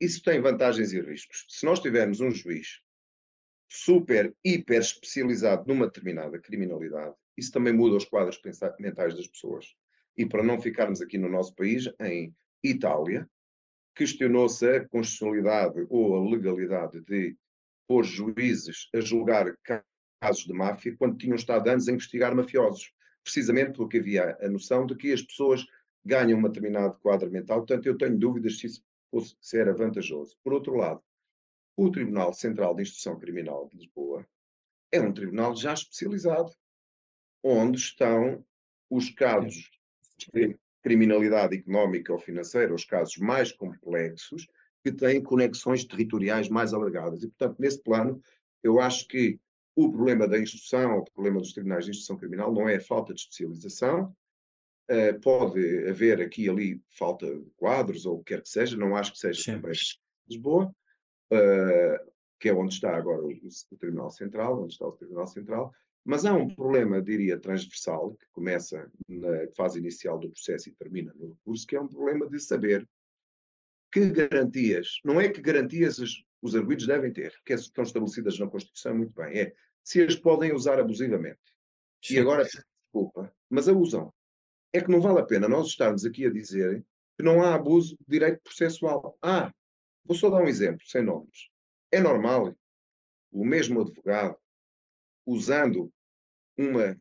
[0.00, 1.44] Isso tem vantagens e riscos.
[1.48, 2.80] Se nós tivermos um juiz
[3.70, 8.40] super, hiper especializado numa determinada criminalidade, isso também muda os quadros
[8.80, 9.66] mentais das pessoas.
[10.16, 13.28] E para não ficarmos aqui no nosso país, em Itália,
[13.94, 17.36] questionou-se a constitucionalidade ou a legalidade de
[17.88, 19.56] pôr juízes a julgar
[20.20, 24.86] casos de máfia quando tinham estado anos a investigar mafiosos, precisamente porque havia a noção
[24.86, 25.64] de que as pessoas
[26.04, 30.36] ganham um determinado quadro mental, portanto, eu tenho dúvidas se isso fosse, se era vantajoso.
[30.42, 31.02] Por outro lado,
[31.76, 34.26] o Tribunal Central de Instrução Criminal de Lisboa
[34.92, 36.52] é um tribunal já especializado,
[37.42, 38.44] onde estão
[38.88, 39.70] os casos
[40.32, 44.46] de criminalidade económica ou financeira, os casos mais complexos,
[44.82, 47.22] que têm conexões territoriais mais alargadas.
[47.22, 48.20] E, portanto, nesse plano,
[48.62, 49.38] eu acho que
[49.74, 53.12] o problema da instrução, o problema dos tribunais de instrução criminal, não é a falta
[53.12, 54.14] de especialização.
[54.88, 58.76] Uh, pode haver aqui e ali falta de quadros ou o que quer que seja,
[58.76, 59.52] não acho que seja Sim.
[59.60, 59.72] também
[60.28, 60.72] Lisboa,
[61.32, 65.72] uh, que é onde está agora o, o, Tribunal Central, onde está o Tribunal Central,
[66.06, 71.12] mas há um problema, diria, transversal, que começa na fase inicial do processo e termina
[71.14, 72.88] no recurso, que é um problema de saber
[73.92, 78.46] que garantias, não é que garantias os, os arguidos devem ter, que estão estabelecidas na
[78.46, 81.40] Constituição, muito bem, é se as podem usar abusivamente.
[82.00, 82.14] Sim.
[82.14, 84.14] E agora, desculpa, mas abusam.
[84.72, 86.84] É que não vale a pena nós estarmos aqui a dizer
[87.16, 89.18] que não há abuso de direito processual.
[89.20, 89.52] Ah,
[90.04, 91.48] vou só dar um exemplo, sem nomes.
[91.90, 92.54] É normal
[93.32, 94.36] o mesmo advogado,
[95.26, 95.92] usando
[96.58, 96.96] uma,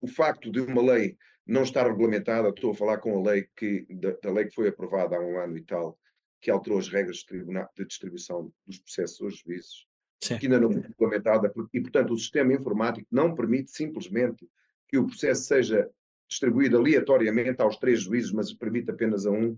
[0.00, 3.86] o facto de uma lei não estar regulamentada, estou a falar com a lei que,
[3.90, 5.98] da, da lei que foi aprovada há um ano e tal,
[6.40, 9.86] que alterou as regras de, de distribuição dos processos aos juízes,
[10.20, 10.38] Sim.
[10.38, 14.48] que ainda não foi regulamentada, e portanto o sistema informático não permite simplesmente
[14.88, 15.88] que o processo seja
[16.28, 19.56] distribuído aleatoriamente aos três juízes, mas permite apenas a um.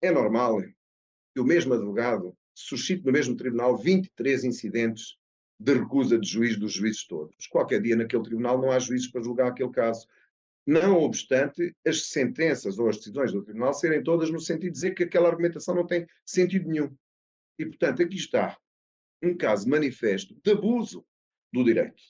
[0.00, 0.60] É normal
[1.32, 5.16] que o mesmo advogado suscite no mesmo tribunal 23 incidentes
[5.62, 7.46] de recusa de juiz dos juízes todos.
[7.46, 10.08] Qualquer dia naquele tribunal não há juízes para julgar aquele caso.
[10.66, 14.94] Não obstante as sentenças ou as decisões do tribunal serem todas no sentido de dizer
[14.94, 16.92] que aquela argumentação não tem sentido nenhum.
[17.58, 18.58] E, portanto, aqui está
[19.22, 21.04] um caso manifesto de abuso
[21.52, 22.02] do direito.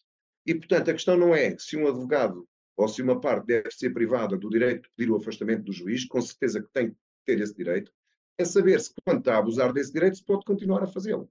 [0.47, 3.91] E, portanto, a questão não é se um advogado ou se uma parte deve ser
[3.91, 7.39] privada do direito de pedir o afastamento do juiz, com certeza que tem que ter
[7.39, 7.93] esse direito,
[8.39, 11.31] é saber se, quando está a abusar desse direito, se pode continuar a fazê-lo.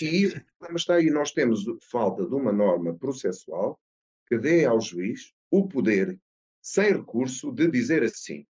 [0.00, 0.32] E
[0.74, 1.10] está aí.
[1.10, 3.80] Nós temos falta de uma norma processual
[4.26, 6.18] que dê ao juiz o poder,
[6.62, 8.46] sem recurso, de dizer assim: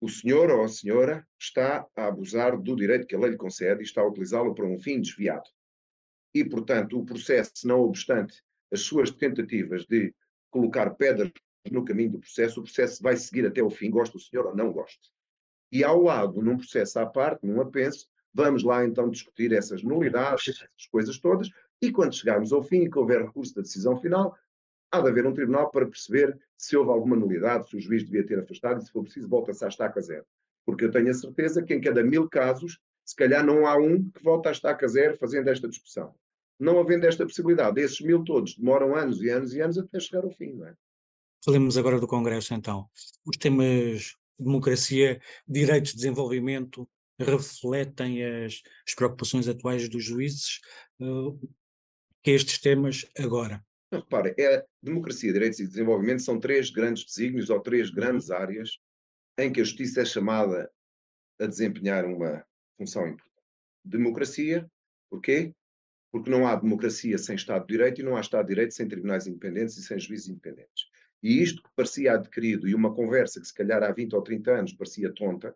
[0.00, 3.82] o senhor ou a senhora está a abusar do direito que a lei lhe concede
[3.82, 5.48] e está a utilizá-lo para um fim desviado.
[6.34, 8.42] E, portanto, o processo, não obstante
[8.72, 10.14] as suas tentativas de
[10.50, 11.30] colocar pedras
[11.70, 14.56] no caminho do processo, o processo vai seguir até o fim, gosta o senhor ou
[14.56, 15.08] não gosta.
[15.70, 20.48] E ao lado, num processo à parte, num apenso, Vamos lá então discutir essas nulidades,
[20.48, 24.36] essas coisas todas, e quando chegarmos ao fim e que houver recurso da decisão final,
[24.90, 28.24] há de haver um tribunal para perceber se houve alguma nulidade, se o juiz devia
[28.24, 30.24] ter afastado e se for preciso volta-se à estaca zero.
[30.64, 34.08] Porque eu tenho a certeza que em cada mil casos, se calhar não há um
[34.10, 36.14] que volta à estaca zero fazendo esta discussão.
[36.58, 40.24] Não havendo esta possibilidade, esses mil todos demoram anos e anos e anos até chegar
[40.24, 40.74] ao fim, não é?
[41.44, 42.88] Falemos agora do Congresso, então.
[43.26, 46.88] Os temas democracia, direitos de desenvolvimento,
[47.24, 50.60] refletem as, as preocupações atuais dos juízes,
[51.00, 51.38] uh,
[52.22, 53.64] que estes temas agora.
[53.92, 58.78] Repare, é, democracia, direitos e desenvolvimento são três grandes desígnios ou três grandes áreas
[59.38, 60.70] em que a justiça é chamada
[61.38, 62.44] a desempenhar uma
[62.78, 63.32] função importante.
[63.84, 64.66] Democracia,
[65.10, 65.52] porquê?
[66.10, 68.88] Porque não há democracia sem Estado de Direito e não há Estado de Direito sem
[68.88, 70.86] tribunais independentes e sem juízes independentes.
[71.22, 74.50] E isto que parecia adquirido e uma conversa que se calhar há 20 ou 30
[74.52, 75.54] anos parecia tonta,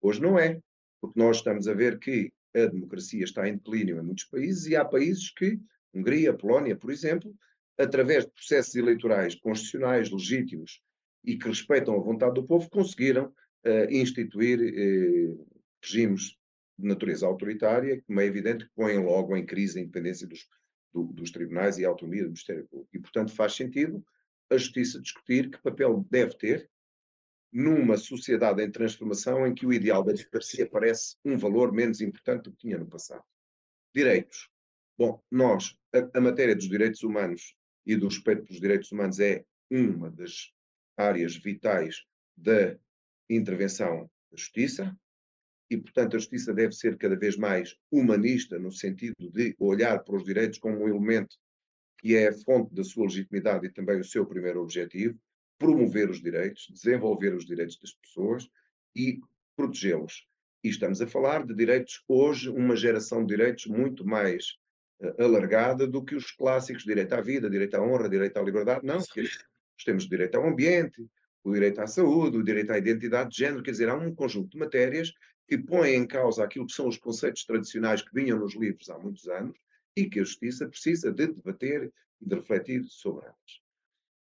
[0.00, 0.60] hoje não é
[1.00, 4.76] porque nós estamos a ver que a democracia está em declínio em muitos países e
[4.76, 5.58] há países que,
[5.92, 7.34] Hungria, Polónia, por exemplo,
[7.78, 10.80] através de processos eleitorais constitucionais, legítimos
[11.24, 15.46] e que respeitam a vontade do povo, conseguiram uh, instituir uh,
[15.82, 16.36] regimes
[16.78, 20.46] de natureza autoritária, como é evidente que põem logo em crise a independência dos,
[20.92, 22.90] do, dos tribunais e a autonomia do Ministério Público.
[22.94, 24.04] E, portanto, faz sentido
[24.50, 26.70] a justiça discutir que papel deve ter
[27.52, 32.44] numa sociedade em transformação em que o ideal da democracia parece um valor menos importante
[32.44, 33.24] do que tinha no passado.
[33.94, 34.48] Direitos.
[34.98, 37.54] Bom, nós, a, a matéria dos direitos humanos
[37.84, 40.52] e do respeito pelos direitos humanos é uma das
[40.96, 42.04] áreas vitais
[42.36, 42.78] da
[43.28, 44.96] intervenção da justiça
[45.70, 50.16] e, portanto, a justiça deve ser cada vez mais humanista no sentido de olhar para
[50.16, 51.36] os direitos como um elemento
[51.98, 55.18] que é a fonte da sua legitimidade e também o seu primeiro objetivo
[55.58, 58.48] promover os direitos, desenvolver os direitos das pessoas
[58.94, 59.20] e
[59.56, 60.26] protegê-los.
[60.62, 64.56] E estamos a falar de direitos, hoje, uma geração de direitos muito mais
[65.00, 68.84] uh, alargada do que os clássicos direito à vida, direito à honra, direito à liberdade.
[68.84, 71.06] Não, nós temos o direito ao ambiente,
[71.44, 74.50] o direito à saúde, o direito à identidade de género, quer dizer, há um conjunto
[74.50, 75.12] de matérias
[75.48, 78.98] que põem em causa aquilo que são os conceitos tradicionais que vinham nos livros há
[78.98, 79.56] muitos anos
[79.96, 83.65] e que a justiça precisa de debater e de refletir sobre elas.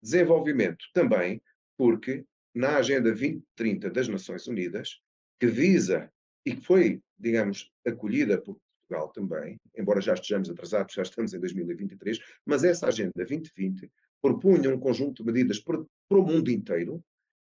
[0.05, 1.41] Desenvolvimento também,
[1.79, 5.01] porque na Agenda 2030 das Nações Unidas,
[5.41, 6.13] que visa
[6.45, 11.41] e que foi, digamos, acolhida por Portugal também, embora já estejamos atrasados, já estamos em
[11.41, 13.91] 2023, mas essa Agenda 2020
[14.21, 17.03] propunha um conjunto de medidas para, para o mundo inteiro,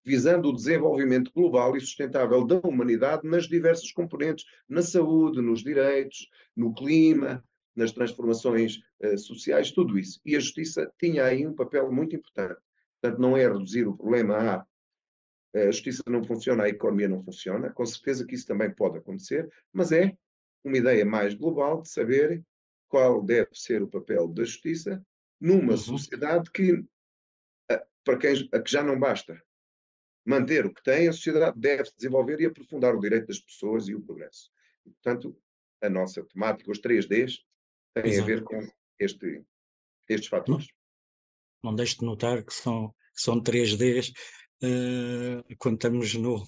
[0.06, 6.30] visando o desenvolvimento global e sustentável da humanidade nas diversas componentes, na saúde, nos direitos,
[6.56, 7.44] no clima,
[7.76, 10.20] nas transformações uh, sociais, tudo isso.
[10.26, 12.60] E a justiça tinha aí um papel muito importante.
[13.02, 14.66] Portanto, não é reduzir o problema a
[15.56, 19.50] a justiça não funciona, a economia não funciona, com certeza que isso também pode acontecer,
[19.72, 20.16] mas é
[20.64, 22.44] uma ideia mais global de saber
[22.90, 25.02] qual deve ser o papel da justiça
[25.40, 25.78] numa uhum.
[25.78, 26.84] sociedade que,
[28.04, 29.42] para quem a que já não basta
[30.26, 33.88] manter o que tem, a sociedade deve se desenvolver e aprofundar o direito das pessoas
[33.88, 34.50] e o progresso.
[34.86, 35.38] E, portanto,
[35.82, 37.40] a nossa temática, os 3Ds,
[37.96, 38.24] têm Exato.
[38.24, 38.68] a ver com
[39.00, 39.44] este,
[40.08, 40.68] estes fatores.
[41.64, 44.12] Não, não deixe de notar que são, que são 3Ds
[44.64, 46.46] uh, quando estamos no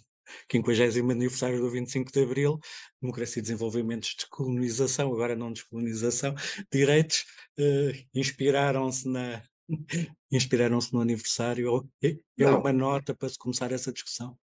[0.51, 2.59] 50 aniversário do 25 de Abril,
[3.01, 6.35] democracia e desenvolvimento, descolonização, agora não descolonização,
[6.71, 7.25] direitos,
[7.59, 9.41] uh, inspiraram-se na
[10.31, 14.37] inspiraram-se no aniversário, é, é uma nota para se começar essa discussão?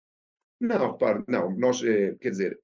[0.59, 2.59] Não, repare, não, nós, é, quer dizer,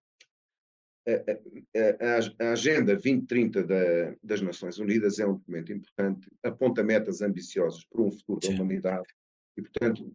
[1.08, 7.22] a, a, a, Agenda 2030 da, das Nações Unidas é um documento importante, aponta metas
[7.22, 8.56] ambiciosas para um futuro Sim.
[8.56, 9.08] da humanidade
[9.56, 10.14] e, portanto,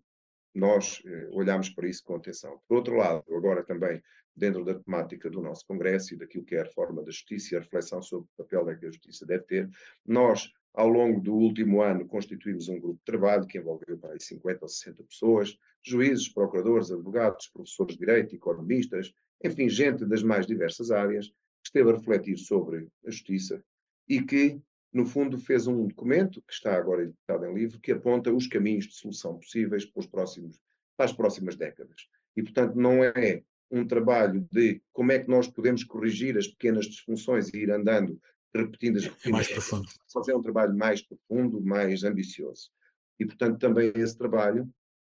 [0.55, 2.61] nós eh, olhamos para isso com atenção.
[2.68, 4.02] Por outro lado, agora também
[4.37, 7.57] dentro da temática do nosso Congresso e daquilo que é a reforma da justiça e
[7.57, 9.70] a reflexão sobre o papel que a justiça deve ter,
[10.07, 14.59] nós, ao longo do último ano, constituímos um grupo de trabalho que envolveu mais 50
[14.62, 19.12] ou 60 pessoas, juízes, procuradores, advogados, professores de direito, economistas,
[19.44, 23.62] enfim, gente das mais diversas áreas, que esteve a refletir sobre a justiça
[24.09, 24.61] e que
[24.92, 28.87] no fundo, fez um documento, que está agora editado em livro, que aponta os caminhos
[28.87, 30.61] de solução possíveis para, os próximos,
[30.96, 32.07] para as próximas décadas.
[32.37, 36.85] E, portanto, não é um trabalho de como é que nós podemos corrigir as pequenas
[36.85, 38.20] disfunções e ir andando,
[38.55, 39.26] repetindo as rotinas.
[39.26, 39.88] É mais profundo.
[40.12, 42.70] Fazer um trabalho mais profundo, mais ambicioso.
[43.18, 44.64] E, portanto, também esse trabalho,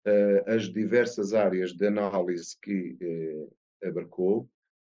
[0.07, 3.53] uh, as diversas áreas de análise que uh,
[3.85, 4.49] abarcou,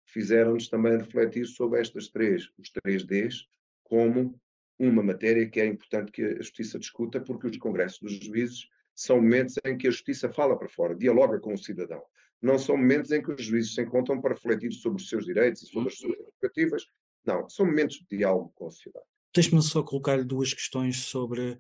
[0.05, 3.47] fizeram-nos também refletir sobre estas três, os três Ds,
[3.83, 4.41] como
[4.79, 9.17] uma matéria que é importante que a justiça discuta, porque os congressos dos juízes são
[9.17, 12.03] momentos em que a justiça fala para fora, dialoga com o cidadão.
[12.41, 15.63] Não são momentos em que os juízes se encontram para refletir sobre os seus direitos
[15.63, 16.87] e sobre as suas prerrogativas.
[17.25, 19.07] Não, são momentos de diálogo com a sociedade.
[19.35, 21.59] Deixe-me só colocar-lhe duas questões sobre,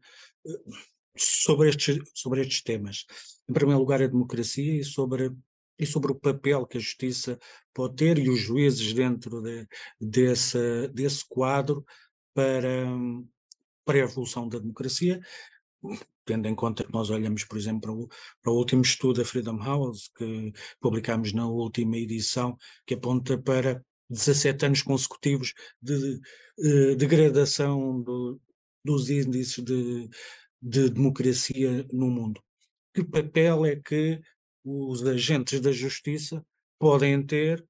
[1.16, 3.04] sobre, estes, sobre estes temas.
[3.48, 5.30] Em primeiro lugar, a democracia e sobre,
[5.78, 7.38] e sobre o papel que a justiça
[7.74, 9.66] pode ter e os juízes dentro de,
[10.00, 11.84] desse, desse quadro
[12.34, 12.86] para,
[13.84, 15.20] para a evolução da democracia,
[16.24, 18.08] tendo em conta que nós olhamos, por exemplo, para o,
[18.42, 23.82] para o, último estudo da Freedom House, que publicámos na última edição, que aponta para
[24.10, 26.20] 17 anos consecutivos de, de
[26.60, 28.40] eh, degradação do,
[28.84, 30.08] dos índices de,
[30.60, 32.40] de democracia no mundo.
[32.94, 34.20] Que papel é que
[34.66, 36.44] os agentes da justiça
[36.78, 37.64] podem ter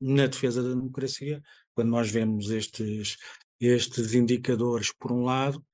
[0.00, 1.42] na defesa da democracia,
[1.74, 3.16] quando nós vemos estes
[3.60, 5.64] estes indicadores, por um lado,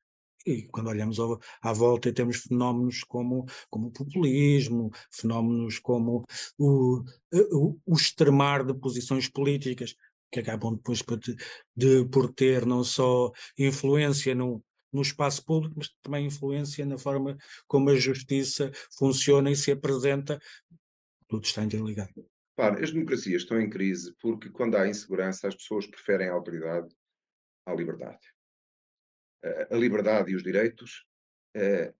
[0.46, 6.24] e quando olhamos ao, à volta temos fenómenos como, como o populismo, fenómenos como
[6.58, 9.94] o, o, o extremar de posições políticas,
[10.30, 11.36] que acabam depois de,
[11.74, 17.36] de, por ter não só influência no, no espaço público, mas também influência na forma
[17.66, 20.40] como a justiça funciona e se apresenta.
[21.26, 22.12] Tudo está interligado.
[22.56, 26.88] Claro, as democracias estão em crise porque quando há insegurança as pessoas preferem a autoridade
[27.66, 28.26] à liberdade.
[29.70, 31.06] A liberdade e os direitos
[31.54, 31.94] eh,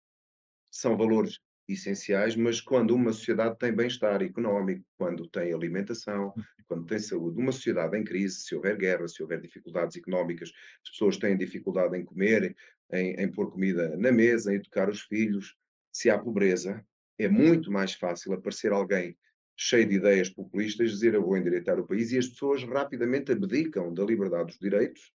[0.71, 1.39] são valores
[1.73, 6.33] essenciais, mas quando uma sociedade tem bem-estar económico, quando tem alimentação,
[6.67, 10.51] quando tem saúde, uma sociedade em crise, se houver guerra, se houver dificuldades económicas,
[10.83, 12.57] as pessoas têm dificuldade em comer,
[12.93, 15.57] em, em pôr comida na mesa, em educar os filhos,
[15.93, 16.85] se há pobreza,
[17.19, 19.17] é muito mais fácil aparecer alguém
[19.57, 23.93] cheio de ideias populistas, dizer eu vou endireitar o país e as pessoas rapidamente abdicam
[23.93, 25.13] da liberdade dos direitos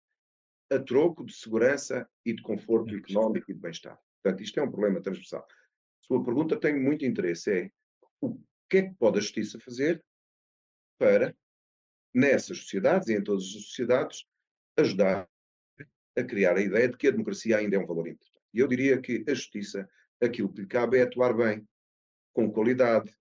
[0.71, 3.99] a troco de segurança e de conforto económico e de bem-estar.
[4.23, 5.45] Portanto, isto é um problema transversal.
[6.01, 7.71] Sua pergunta tem muito interesse, é
[8.19, 8.37] o
[8.69, 10.03] que é que pode a justiça fazer
[10.97, 11.35] para,
[12.13, 14.25] nessas sociedades e em todas as sociedades,
[14.77, 15.29] ajudar
[16.17, 18.41] a criar a ideia de que a democracia ainda é um valor importante.
[18.53, 19.89] E eu diria que a justiça,
[20.21, 21.65] aquilo que lhe cabe é atuar bem,
[22.33, 23.15] com qualidade,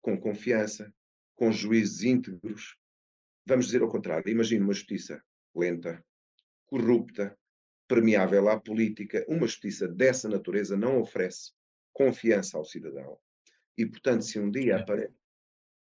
[0.00, 0.92] com confiança,
[1.36, 2.76] com juízes íntegros.
[3.46, 5.22] Vamos dizer ao contrário, imagine uma justiça
[5.54, 6.04] lenta,
[6.66, 7.38] corrupta,
[7.86, 11.52] permeável à política, uma justiça dessa natureza não oferece
[11.94, 13.16] confiança ao cidadão.
[13.78, 15.14] E, portanto, se um dia aparece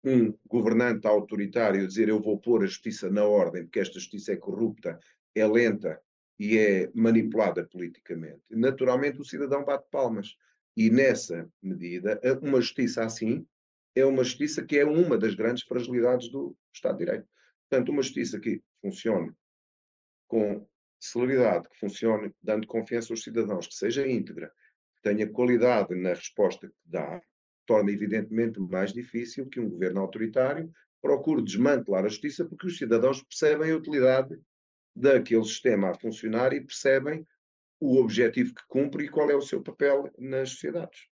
[0.03, 4.35] um governante autoritário dizer eu vou pôr a justiça na ordem, porque esta justiça é
[4.35, 4.99] corrupta,
[5.33, 6.01] é lenta
[6.39, 10.35] e é manipulada politicamente, naturalmente o cidadão bate palmas.
[10.75, 13.45] E nessa medida, uma justiça assim
[13.93, 17.27] é uma justiça que é uma das grandes fragilidades do Estado de Direito.
[17.69, 19.31] Portanto, uma justiça que funcione
[20.27, 20.65] com
[20.99, 24.51] celeridade, que funcione dando confiança aos cidadãos, que seja íntegra,
[25.01, 27.21] tenha qualidade na resposta que dá,
[27.65, 33.23] torna evidentemente mais difícil que um governo autoritário procure desmantelar a justiça, porque os cidadãos
[33.23, 34.39] percebem a utilidade
[34.95, 37.25] daquele sistema a funcionar e percebem
[37.79, 41.07] o objetivo que cumpre e qual é o seu papel nas sociedades.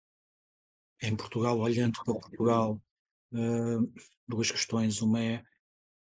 [1.02, 2.80] Em Portugal, olhando para Portugal,
[3.32, 3.92] uh,
[4.26, 5.02] duas questões.
[5.02, 5.42] Uma é,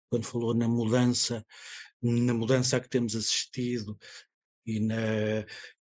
[0.09, 1.45] quando falou na mudança,
[2.01, 3.99] na mudança a que temos assistido
[4.67, 4.97] e, na,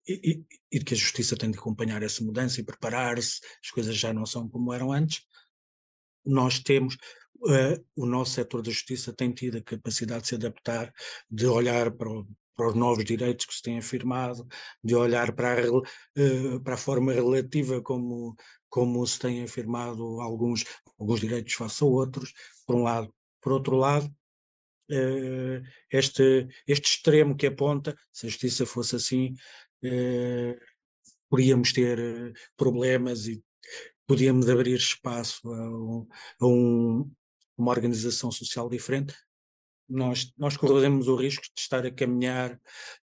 [0.07, 4.13] e, e, que a justiça tem de acompanhar essa mudança e preparar-se, as coisas já
[4.13, 5.25] não são como eram antes.
[6.23, 6.95] Nós temos,
[7.37, 10.93] uh, o nosso setor da justiça tem tido a capacidade de se adaptar,
[11.29, 14.47] de olhar para, o, para os novos direitos que se têm afirmado,
[14.83, 18.35] de olhar para a, uh, para a forma relativa como,
[18.69, 20.63] como se têm afirmado alguns,
[20.99, 22.33] alguns direitos face a outros,
[22.67, 23.13] por um lado.
[23.41, 24.11] Por outro lado,
[24.91, 29.35] uh, este, este extremo que aponta, se a justiça fosse assim,
[31.29, 33.43] poderíamos ter problemas e
[34.07, 37.11] podíamos abrir espaço a, a um,
[37.57, 39.15] uma organização social diferente,
[39.87, 42.59] nós, nós corremos o risco de estar a caminhar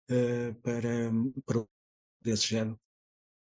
[0.09, 1.11] uh, para,
[1.45, 1.65] para
[2.21, 2.79] desse género,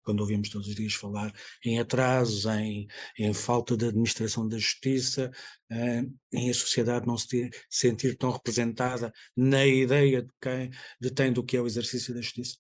[0.04, 1.34] quando ouvimos todos os dias falar
[1.66, 2.88] em atrasos, em,
[3.18, 5.32] em falta de administração da justiça,
[5.72, 11.32] uh, em a sociedade não se ter, sentir tão representada na ideia de quem detém
[11.32, 12.58] do que é o exercício da justiça.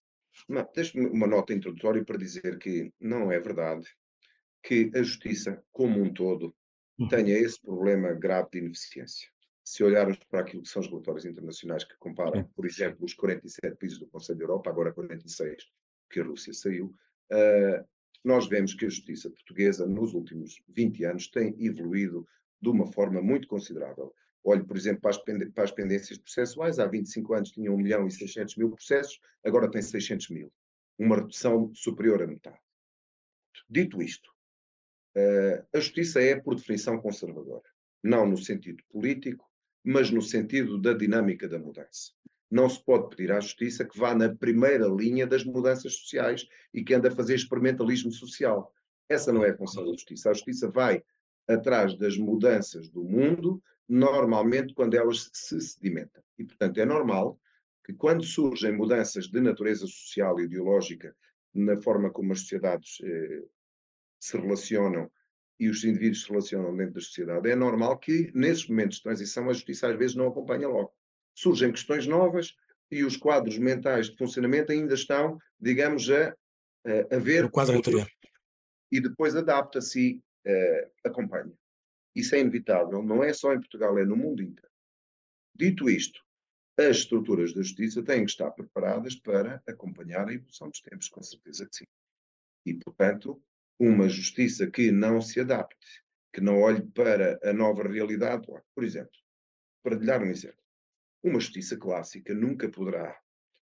[0.75, 3.87] Deixe-me uma nota introdutória para dizer que não é verdade
[4.63, 6.55] que a justiça, como um todo,
[6.99, 7.07] uhum.
[7.07, 9.29] tenha esse problema grave de ineficiência.
[9.63, 13.77] Se olharmos para aquilo que são os relatórios internacionais que comparam, por exemplo, os 47
[13.77, 15.63] países do Conselho da Europa, agora 46
[16.09, 16.93] que a Rússia saiu,
[18.23, 22.27] nós vemos que a justiça portuguesa, nos últimos 20 anos, tem evoluído
[22.61, 24.13] de uma forma muito considerável.
[24.43, 28.07] Olhe, por exemplo, para as, para as pendências processuais, há 25 anos tinha 1 milhão
[28.07, 30.51] e 600 mil processos, agora tem 600 mil.
[30.97, 32.59] Uma redução superior a metade.
[33.69, 34.29] Dito isto,
[35.15, 37.67] Uh, a justiça é, por definição, conservadora.
[38.01, 39.45] Não no sentido político,
[39.83, 42.11] mas no sentido da dinâmica da mudança.
[42.51, 46.83] Não se pode pedir à justiça que vá na primeira linha das mudanças sociais e
[46.83, 48.73] que ande a fazer experimentalismo social.
[49.07, 50.29] Essa não é a função da justiça.
[50.29, 51.01] A justiça vai
[51.47, 56.21] atrás das mudanças do mundo, normalmente quando elas se sedimentam.
[56.37, 57.39] E, portanto, é normal
[57.85, 61.15] que quando surgem mudanças de natureza social e ideológica
[61.53, 63.43] na forma como as sociedades eh,
[64.19, 65.09] se relacionam
[65.59, 69.49] e os indivíduos se relacionam dentro da sociedade, é normal que, nesses momentos de transição,
[69.49, 70.93] a justiça às vezes não acompanha logo.
[71.35, 72.55] Surgem questões novas
[72.89, 76.29] e os quadros mentais de funcionamento ainda estão, digamos, a,
[76.85, 77.45] a, a ver.
[77.45, 78.07] O quadro anterior.
[78.91, 81.53] E depois adapta-se e uh, acompanha.
[82.13, 84.69] Isso é inevitável, não é só em Portugal, é no mundo inteiro.
[85.55, 86.21] Dito isto,
[86.77, 91.21] as estruturas da justiça têm que estar preparadas para acompanhar a evolução dos tempos, com
[91.21, 91.85] certeza que sim.
[92.65, 93.41] E, portanto,
[93.79, 98.45] uma justiça que não se adapte, que não olhe para a nova realidade.
[98.75, 99.11] Por exemplo,
[99.83, 100.60] para lhe dar um exemplo,
[101.23, 103.17] uma justiça clássica nunca poderá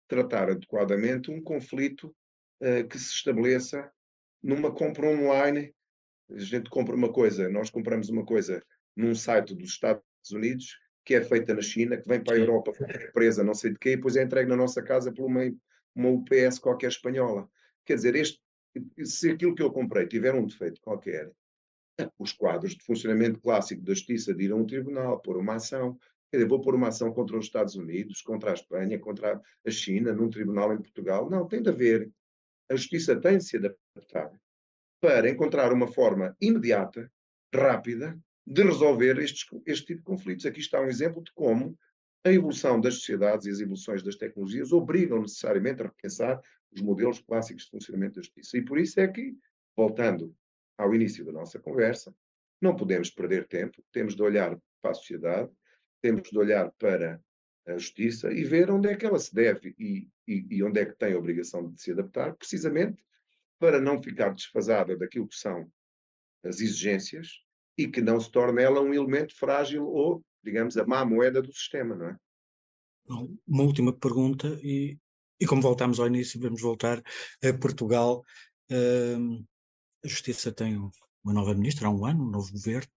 [0.06, 2.14] tratar adequadamente um conflito
[2.62, 3.90] uh, que se estabeleça
[4.42, 5.74] numa compra online.
[6.30, 8.62] A gente compra uma coisa, nós compramos uma coisa
[8.96, 12.70] num site dos Estados Unidos que é feita na China, que vem para a Europa
[13.14, 15.40] presa não sei de quê, e depois é entregue na nossa casa por uma,
[15.94, 17.48] uma UPS qualquer espanhola.
[17.86, 18.38] Quer dizer, este
[19.04, 21.30] se aquilo que eu comprei tiver um defeito qualquer,
[22.18, 25.98] os quadros de funcionamento clássico da justiça de ir a um tribunal, pôr uma ação,
[26.30, 29.70] quer dizer, vou pôr uma ação contra os Estados Unidos, contra a Espanha, contra a
[29.70, 31.28] China, num tribunal em Portugal.
[31.30, 32.10] Não, tem de haver.
[32.70, 34.30] A justiça tem de se adaptar
[35.00, 37.10] para encontrar uma forma imediata,
[37.54, 40.46] rápida, de resolver estes, este tipo de conflitos.
[40.46, 41.78] Aqui está um exemplo de como
[42.24, 46.40] a evolução das sociedades e as evoluções das tecnologias obrigam necessariamente a repensar
[46.72, 48.58] os modelos clássicos de funcionamento da justiça.
[48.58, 49.34] E por isso é que,
[49.76, 50.34] voltando
[50.76, 52.14] ao início da nossa conversa,
[52.60, 55.50] não podemos perder tempo, temos de olhar para a sociedade,
[56.00, 57.20] temos de olhar para
[57.66, 60.86] a justiça e ver onde é que ela se deve e, e, e onde é
[60.86, 63.02] que tem a obrigação de se adaptar, precisamente
[63.58, 65.70] para não ficar desfasada daquilo que são
[66.44, 67.42] as exigências
[67.76, 71.52] e que não se torne ela um elemento frágil ou, digamos, a má moeda do
[71.52, 72.16] sistema, não é?
[73.46, 74.98] Uma última pergunta, e
[75.40, 77.02] e como voltámos ao início, vamos voltar
[77.42, 78.24] a Portugal.
[78.70, 79.44] Uh,
[80.04, 82.90] a justiça tem uma nova ministra, há um ano, um novo governo.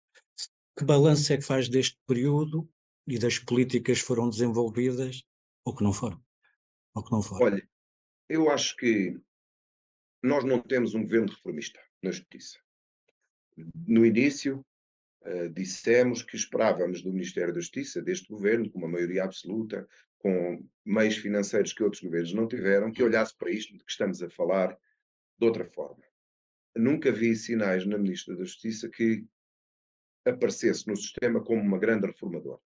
[0.77, 2.69] Que balanço é que faz deste período
[3.09, 5.23] e das políticas foram desenvolvidas
[5.65, 6.23] ou que não foram?
[6.93, 7.45] Ou que não foram?
[7.45, 7.69] Olha,
[8.27, 9.19] eu acho que
[10.21, 12.59] nós não temos um governo reformista na justiça.
[13.87, 14.65] No início,
[15.21, 19.87] uh, dissemos que esperávamos do Ministério da Justiça, deste governo, com uma maioria absoluta,
[20.19, 24.21] com meios financeiros que outros governos não tiveram, que olhasse para isto de que estamos
[24.21, 24.77] a falar
[25.39, 26.03] de outra forma.
[26.75, 29.25] Nunca vi sinais na Ministra da Justiça que
[30.25, 32.61] aparecesse no sistema como uma grande reformadora.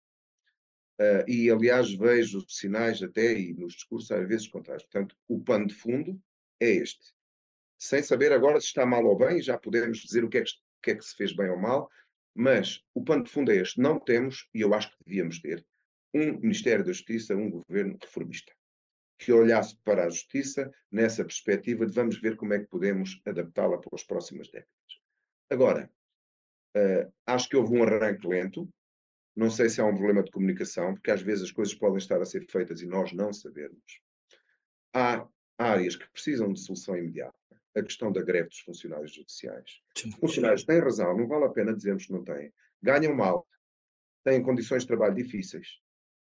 [1.01, 4.85] Uh, e, aliás, vejo sinais até, e nos discursos às vezes contrários.
[4.85, 6.21] Portanto, o pano de fundo
[6.61, 7.15] é este.
[7.79, 10.53] Sem saber agora se está mal ou bem, já podemos dizer o que é que,
[10.83, 11.91] que, é que se fez bem ou mal,
[12.35, 13.81] mas o pano de fundo é este.
[13.81, 15.65] Não temos, e eu acho que devíamos ter,
[16.13, 18.53] um Ministério da Justiça, um governo reformista,
[19.19, 23.79] que olhasse para a justiça nessa perspectiva de vamos ver como é que podemos adaptá-la
[23.79, 25.01] para as próximas décadas.
[25.49, 25.91] Agora,
[26.77, 28.69] uh, acho que houve um arranque lento,
[29.35, 32.21] não sei se há um problema de comunicação, porque às vezes as coisas podem estar
[32.21, 34.01] a ser feitas e nós não sabermos.
[34.93, 35.27] Há
[35.57, 37.37] áreas que precisam de solução imediata.
[37.77, 39.81] A questão da greve dos funcionários judiciais.
[40.05, 42.53] Os funcionários têm razão, não vale a pena dizermos que não têm.
[42.83, 43.47] Ganham mal,
[44.25, 45.79] têm condições de trabalho difíceis,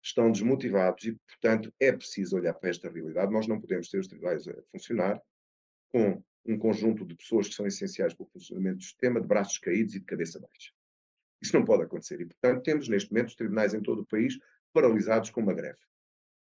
[0.03, 3.33] estão desmotivados e, portanto, é preciso olhar para esta realidade.
[3.33, 5.21] Nós não podemos ter os tribunais a funcionar
[5.91, 9.59] com um conjunto de pessoas que são essenciais para o funcionamento do sistema de braços
[9.59, 10.73] caídos e de cabeça baixa.
[11.43, 12.21] Isso não pode acontecer.
[12.21, 14.39] E, portanto, temos neste momento os tribunais em todo o país
[14.73, 15.79] paralisados com uma greve.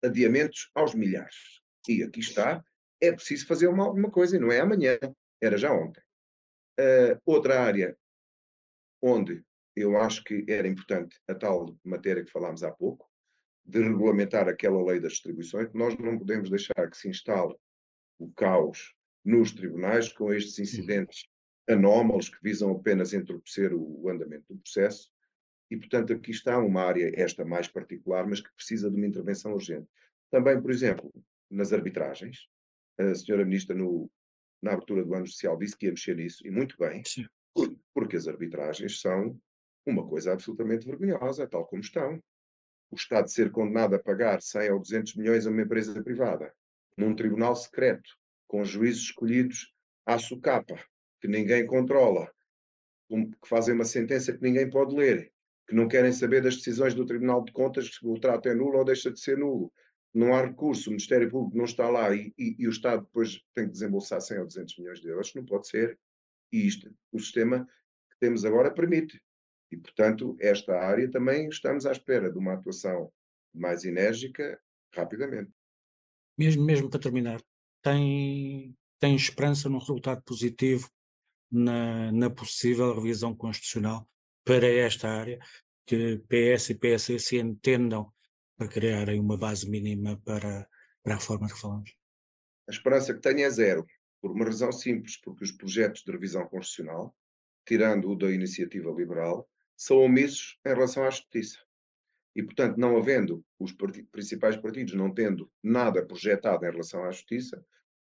[0.04, 1.60] Adiamentos aos milhares.
[1.88, 2.64] E aqui está,
[3.00, 4.98] é preciso fazer uma, alguma coisa, e não é amanhã,
[5.40, 6.02] era já ontem.
[6.78, 7.96] Uh, outra área
[9.02, 13.10] onde eu acho que era importante a tal matéria que falámos há pouco,
[13.64, 17.54] de regulamentar aquela lei das distribuições, nós não podemos deixar que se instale
[18.18, 21.26] o caos nos tribunais com estes incidentes
[21.68, 25.10] anómalos que visam apenas entorpecer o andamento do processo.
[25.70, 29.54] E, portanto, aqui está uma área, esta mais particular, mas que precisa de uma intervenção
[29.54, 29.88] urgente.
[30.30, 31.12] Também, por exemplo,
[31.50, 32.48] nas arbitragens,
[32.98, 34.10] a senhora Ministra, no,
[34.62, 37.26] na abertura do ano social, disse que ia mexer nisso, e muito bem, Sim.
[37.94, 39.38] porque as arbitragens são
[39.86, 42.22] uma coisa absolutamente vergonhosa, tal como estão.
[42.90, 46.52] O Estado ser condenado a pagar 100 ou 200 milhões a uma empresa privada,
[46.96, 48.10] num tribunal secreto,
[48.46, 50.78] com juízes escolhidos à socapa,
[51.22, 52.28] que ninguém controla,
[53.08, 55.32] que fazem uma sentença que ninguém pode ler,
[55.68, 58.78] que não querem saber das decisões do Tribunal de Contas, se o trato é nulo
[58.78, 59.72] ou deixa de ser nulo.
[60.12, 63.40] Não há recurso, o Ministério Público não está lá e, e, e o Estado depois
[63.54, 65.32] tem que desembolsar 100 ou 200 milhões de euros.
[65.34, 65.98] Não pode ser.
[66.52, 67.64] E isto, o sistema
[68.10, 69.22] que temos agora permite.
[69.70, 73.10] E, portanto, esta área também estamos à espera de uma atuação
[73.54, 74.60] mais enérgica
[74.92, 75.52] rapidamente.
[76.36, 77.40] Mesmo, mesmo para terminar,
[77.80, 80.90] tem, tem esperança num resultado positivo
[81.52, 84.08] na, na possível revisão constitucional
[84.44, 85.38] para esta área,
[85.86, 88.10] que PS e PSD se entendam
[88.56, 90.66] para criarem uma base mínima para,
[91.02, 91.94] para a forma que falamos?
[92.68, 93.86] A esperança que tenho é zero,
[94.20, 97.14] por uma razão simples, porque os projetos de revisão constitucional,
[97.66, 101.58] tirando o da iniciativa liberal, são omissos em relação à justiça.
[102.34, 103.72] E, portanto, não havendo os
[104.10, 107.62] principais partidos não tendo nada projetado em relação à justiça,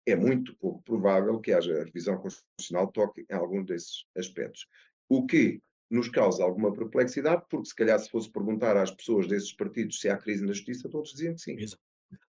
[0.06, 4.66] é muito pouco provável que haja revisão constitucional toque em algum desses aspectos.
[5.08, 9.52] O que nos causa alguma perplexidade, porque se calhar se fosse perguntar às pessoas desses
[9.52, 11.56] partidos se há crise na justiça, todos diziam que sim.
[11.58, 11.82] Exato.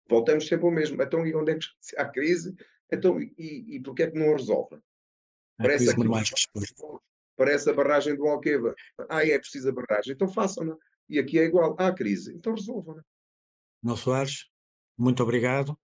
[0.07, 1.01] Voltamos sempre ao mesmo.
[1.01, 2.53] Então, e onde é que se há crise?
[2.91, 4.79] Então, e, e porquê é que não a resolve?
[5.57, 6.03] Parece, aqui,
[7.37, 8.75] parece a barragem do Alqueva.
[9.09, 10.13] Ah, é preciso a barragem.
[10.13, 10.75] Então façam-na.
[11.07, 11.75] E aqui é igual.
[11.79, 12.33] Há crise.
[12.35, 13.03] Então resolvam-na.
[13.81, 14.49] Não Soares,
[14.97, 15.77] muito obrigado.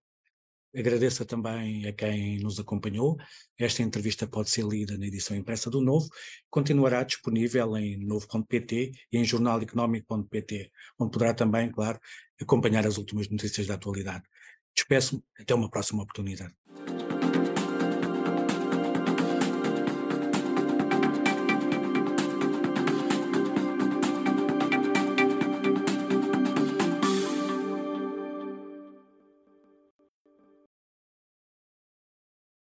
[0.76, 3.16] Agradeço também a quem nos acompanhou.
[3.58, 6.08] Esta entrevista pode ser lida na edição impressa do Novo.
[6.48, 11.98] Continuará disponível em novo.pt e em jornaleconómico.pt, onde poderá também, claro,
[12.40, 14.24] acompanhar as últimas notícias da atualidade.
[14.74, 15.22] Despeço-me.
[15.38, 16.54] Até uma próxima oportunidade.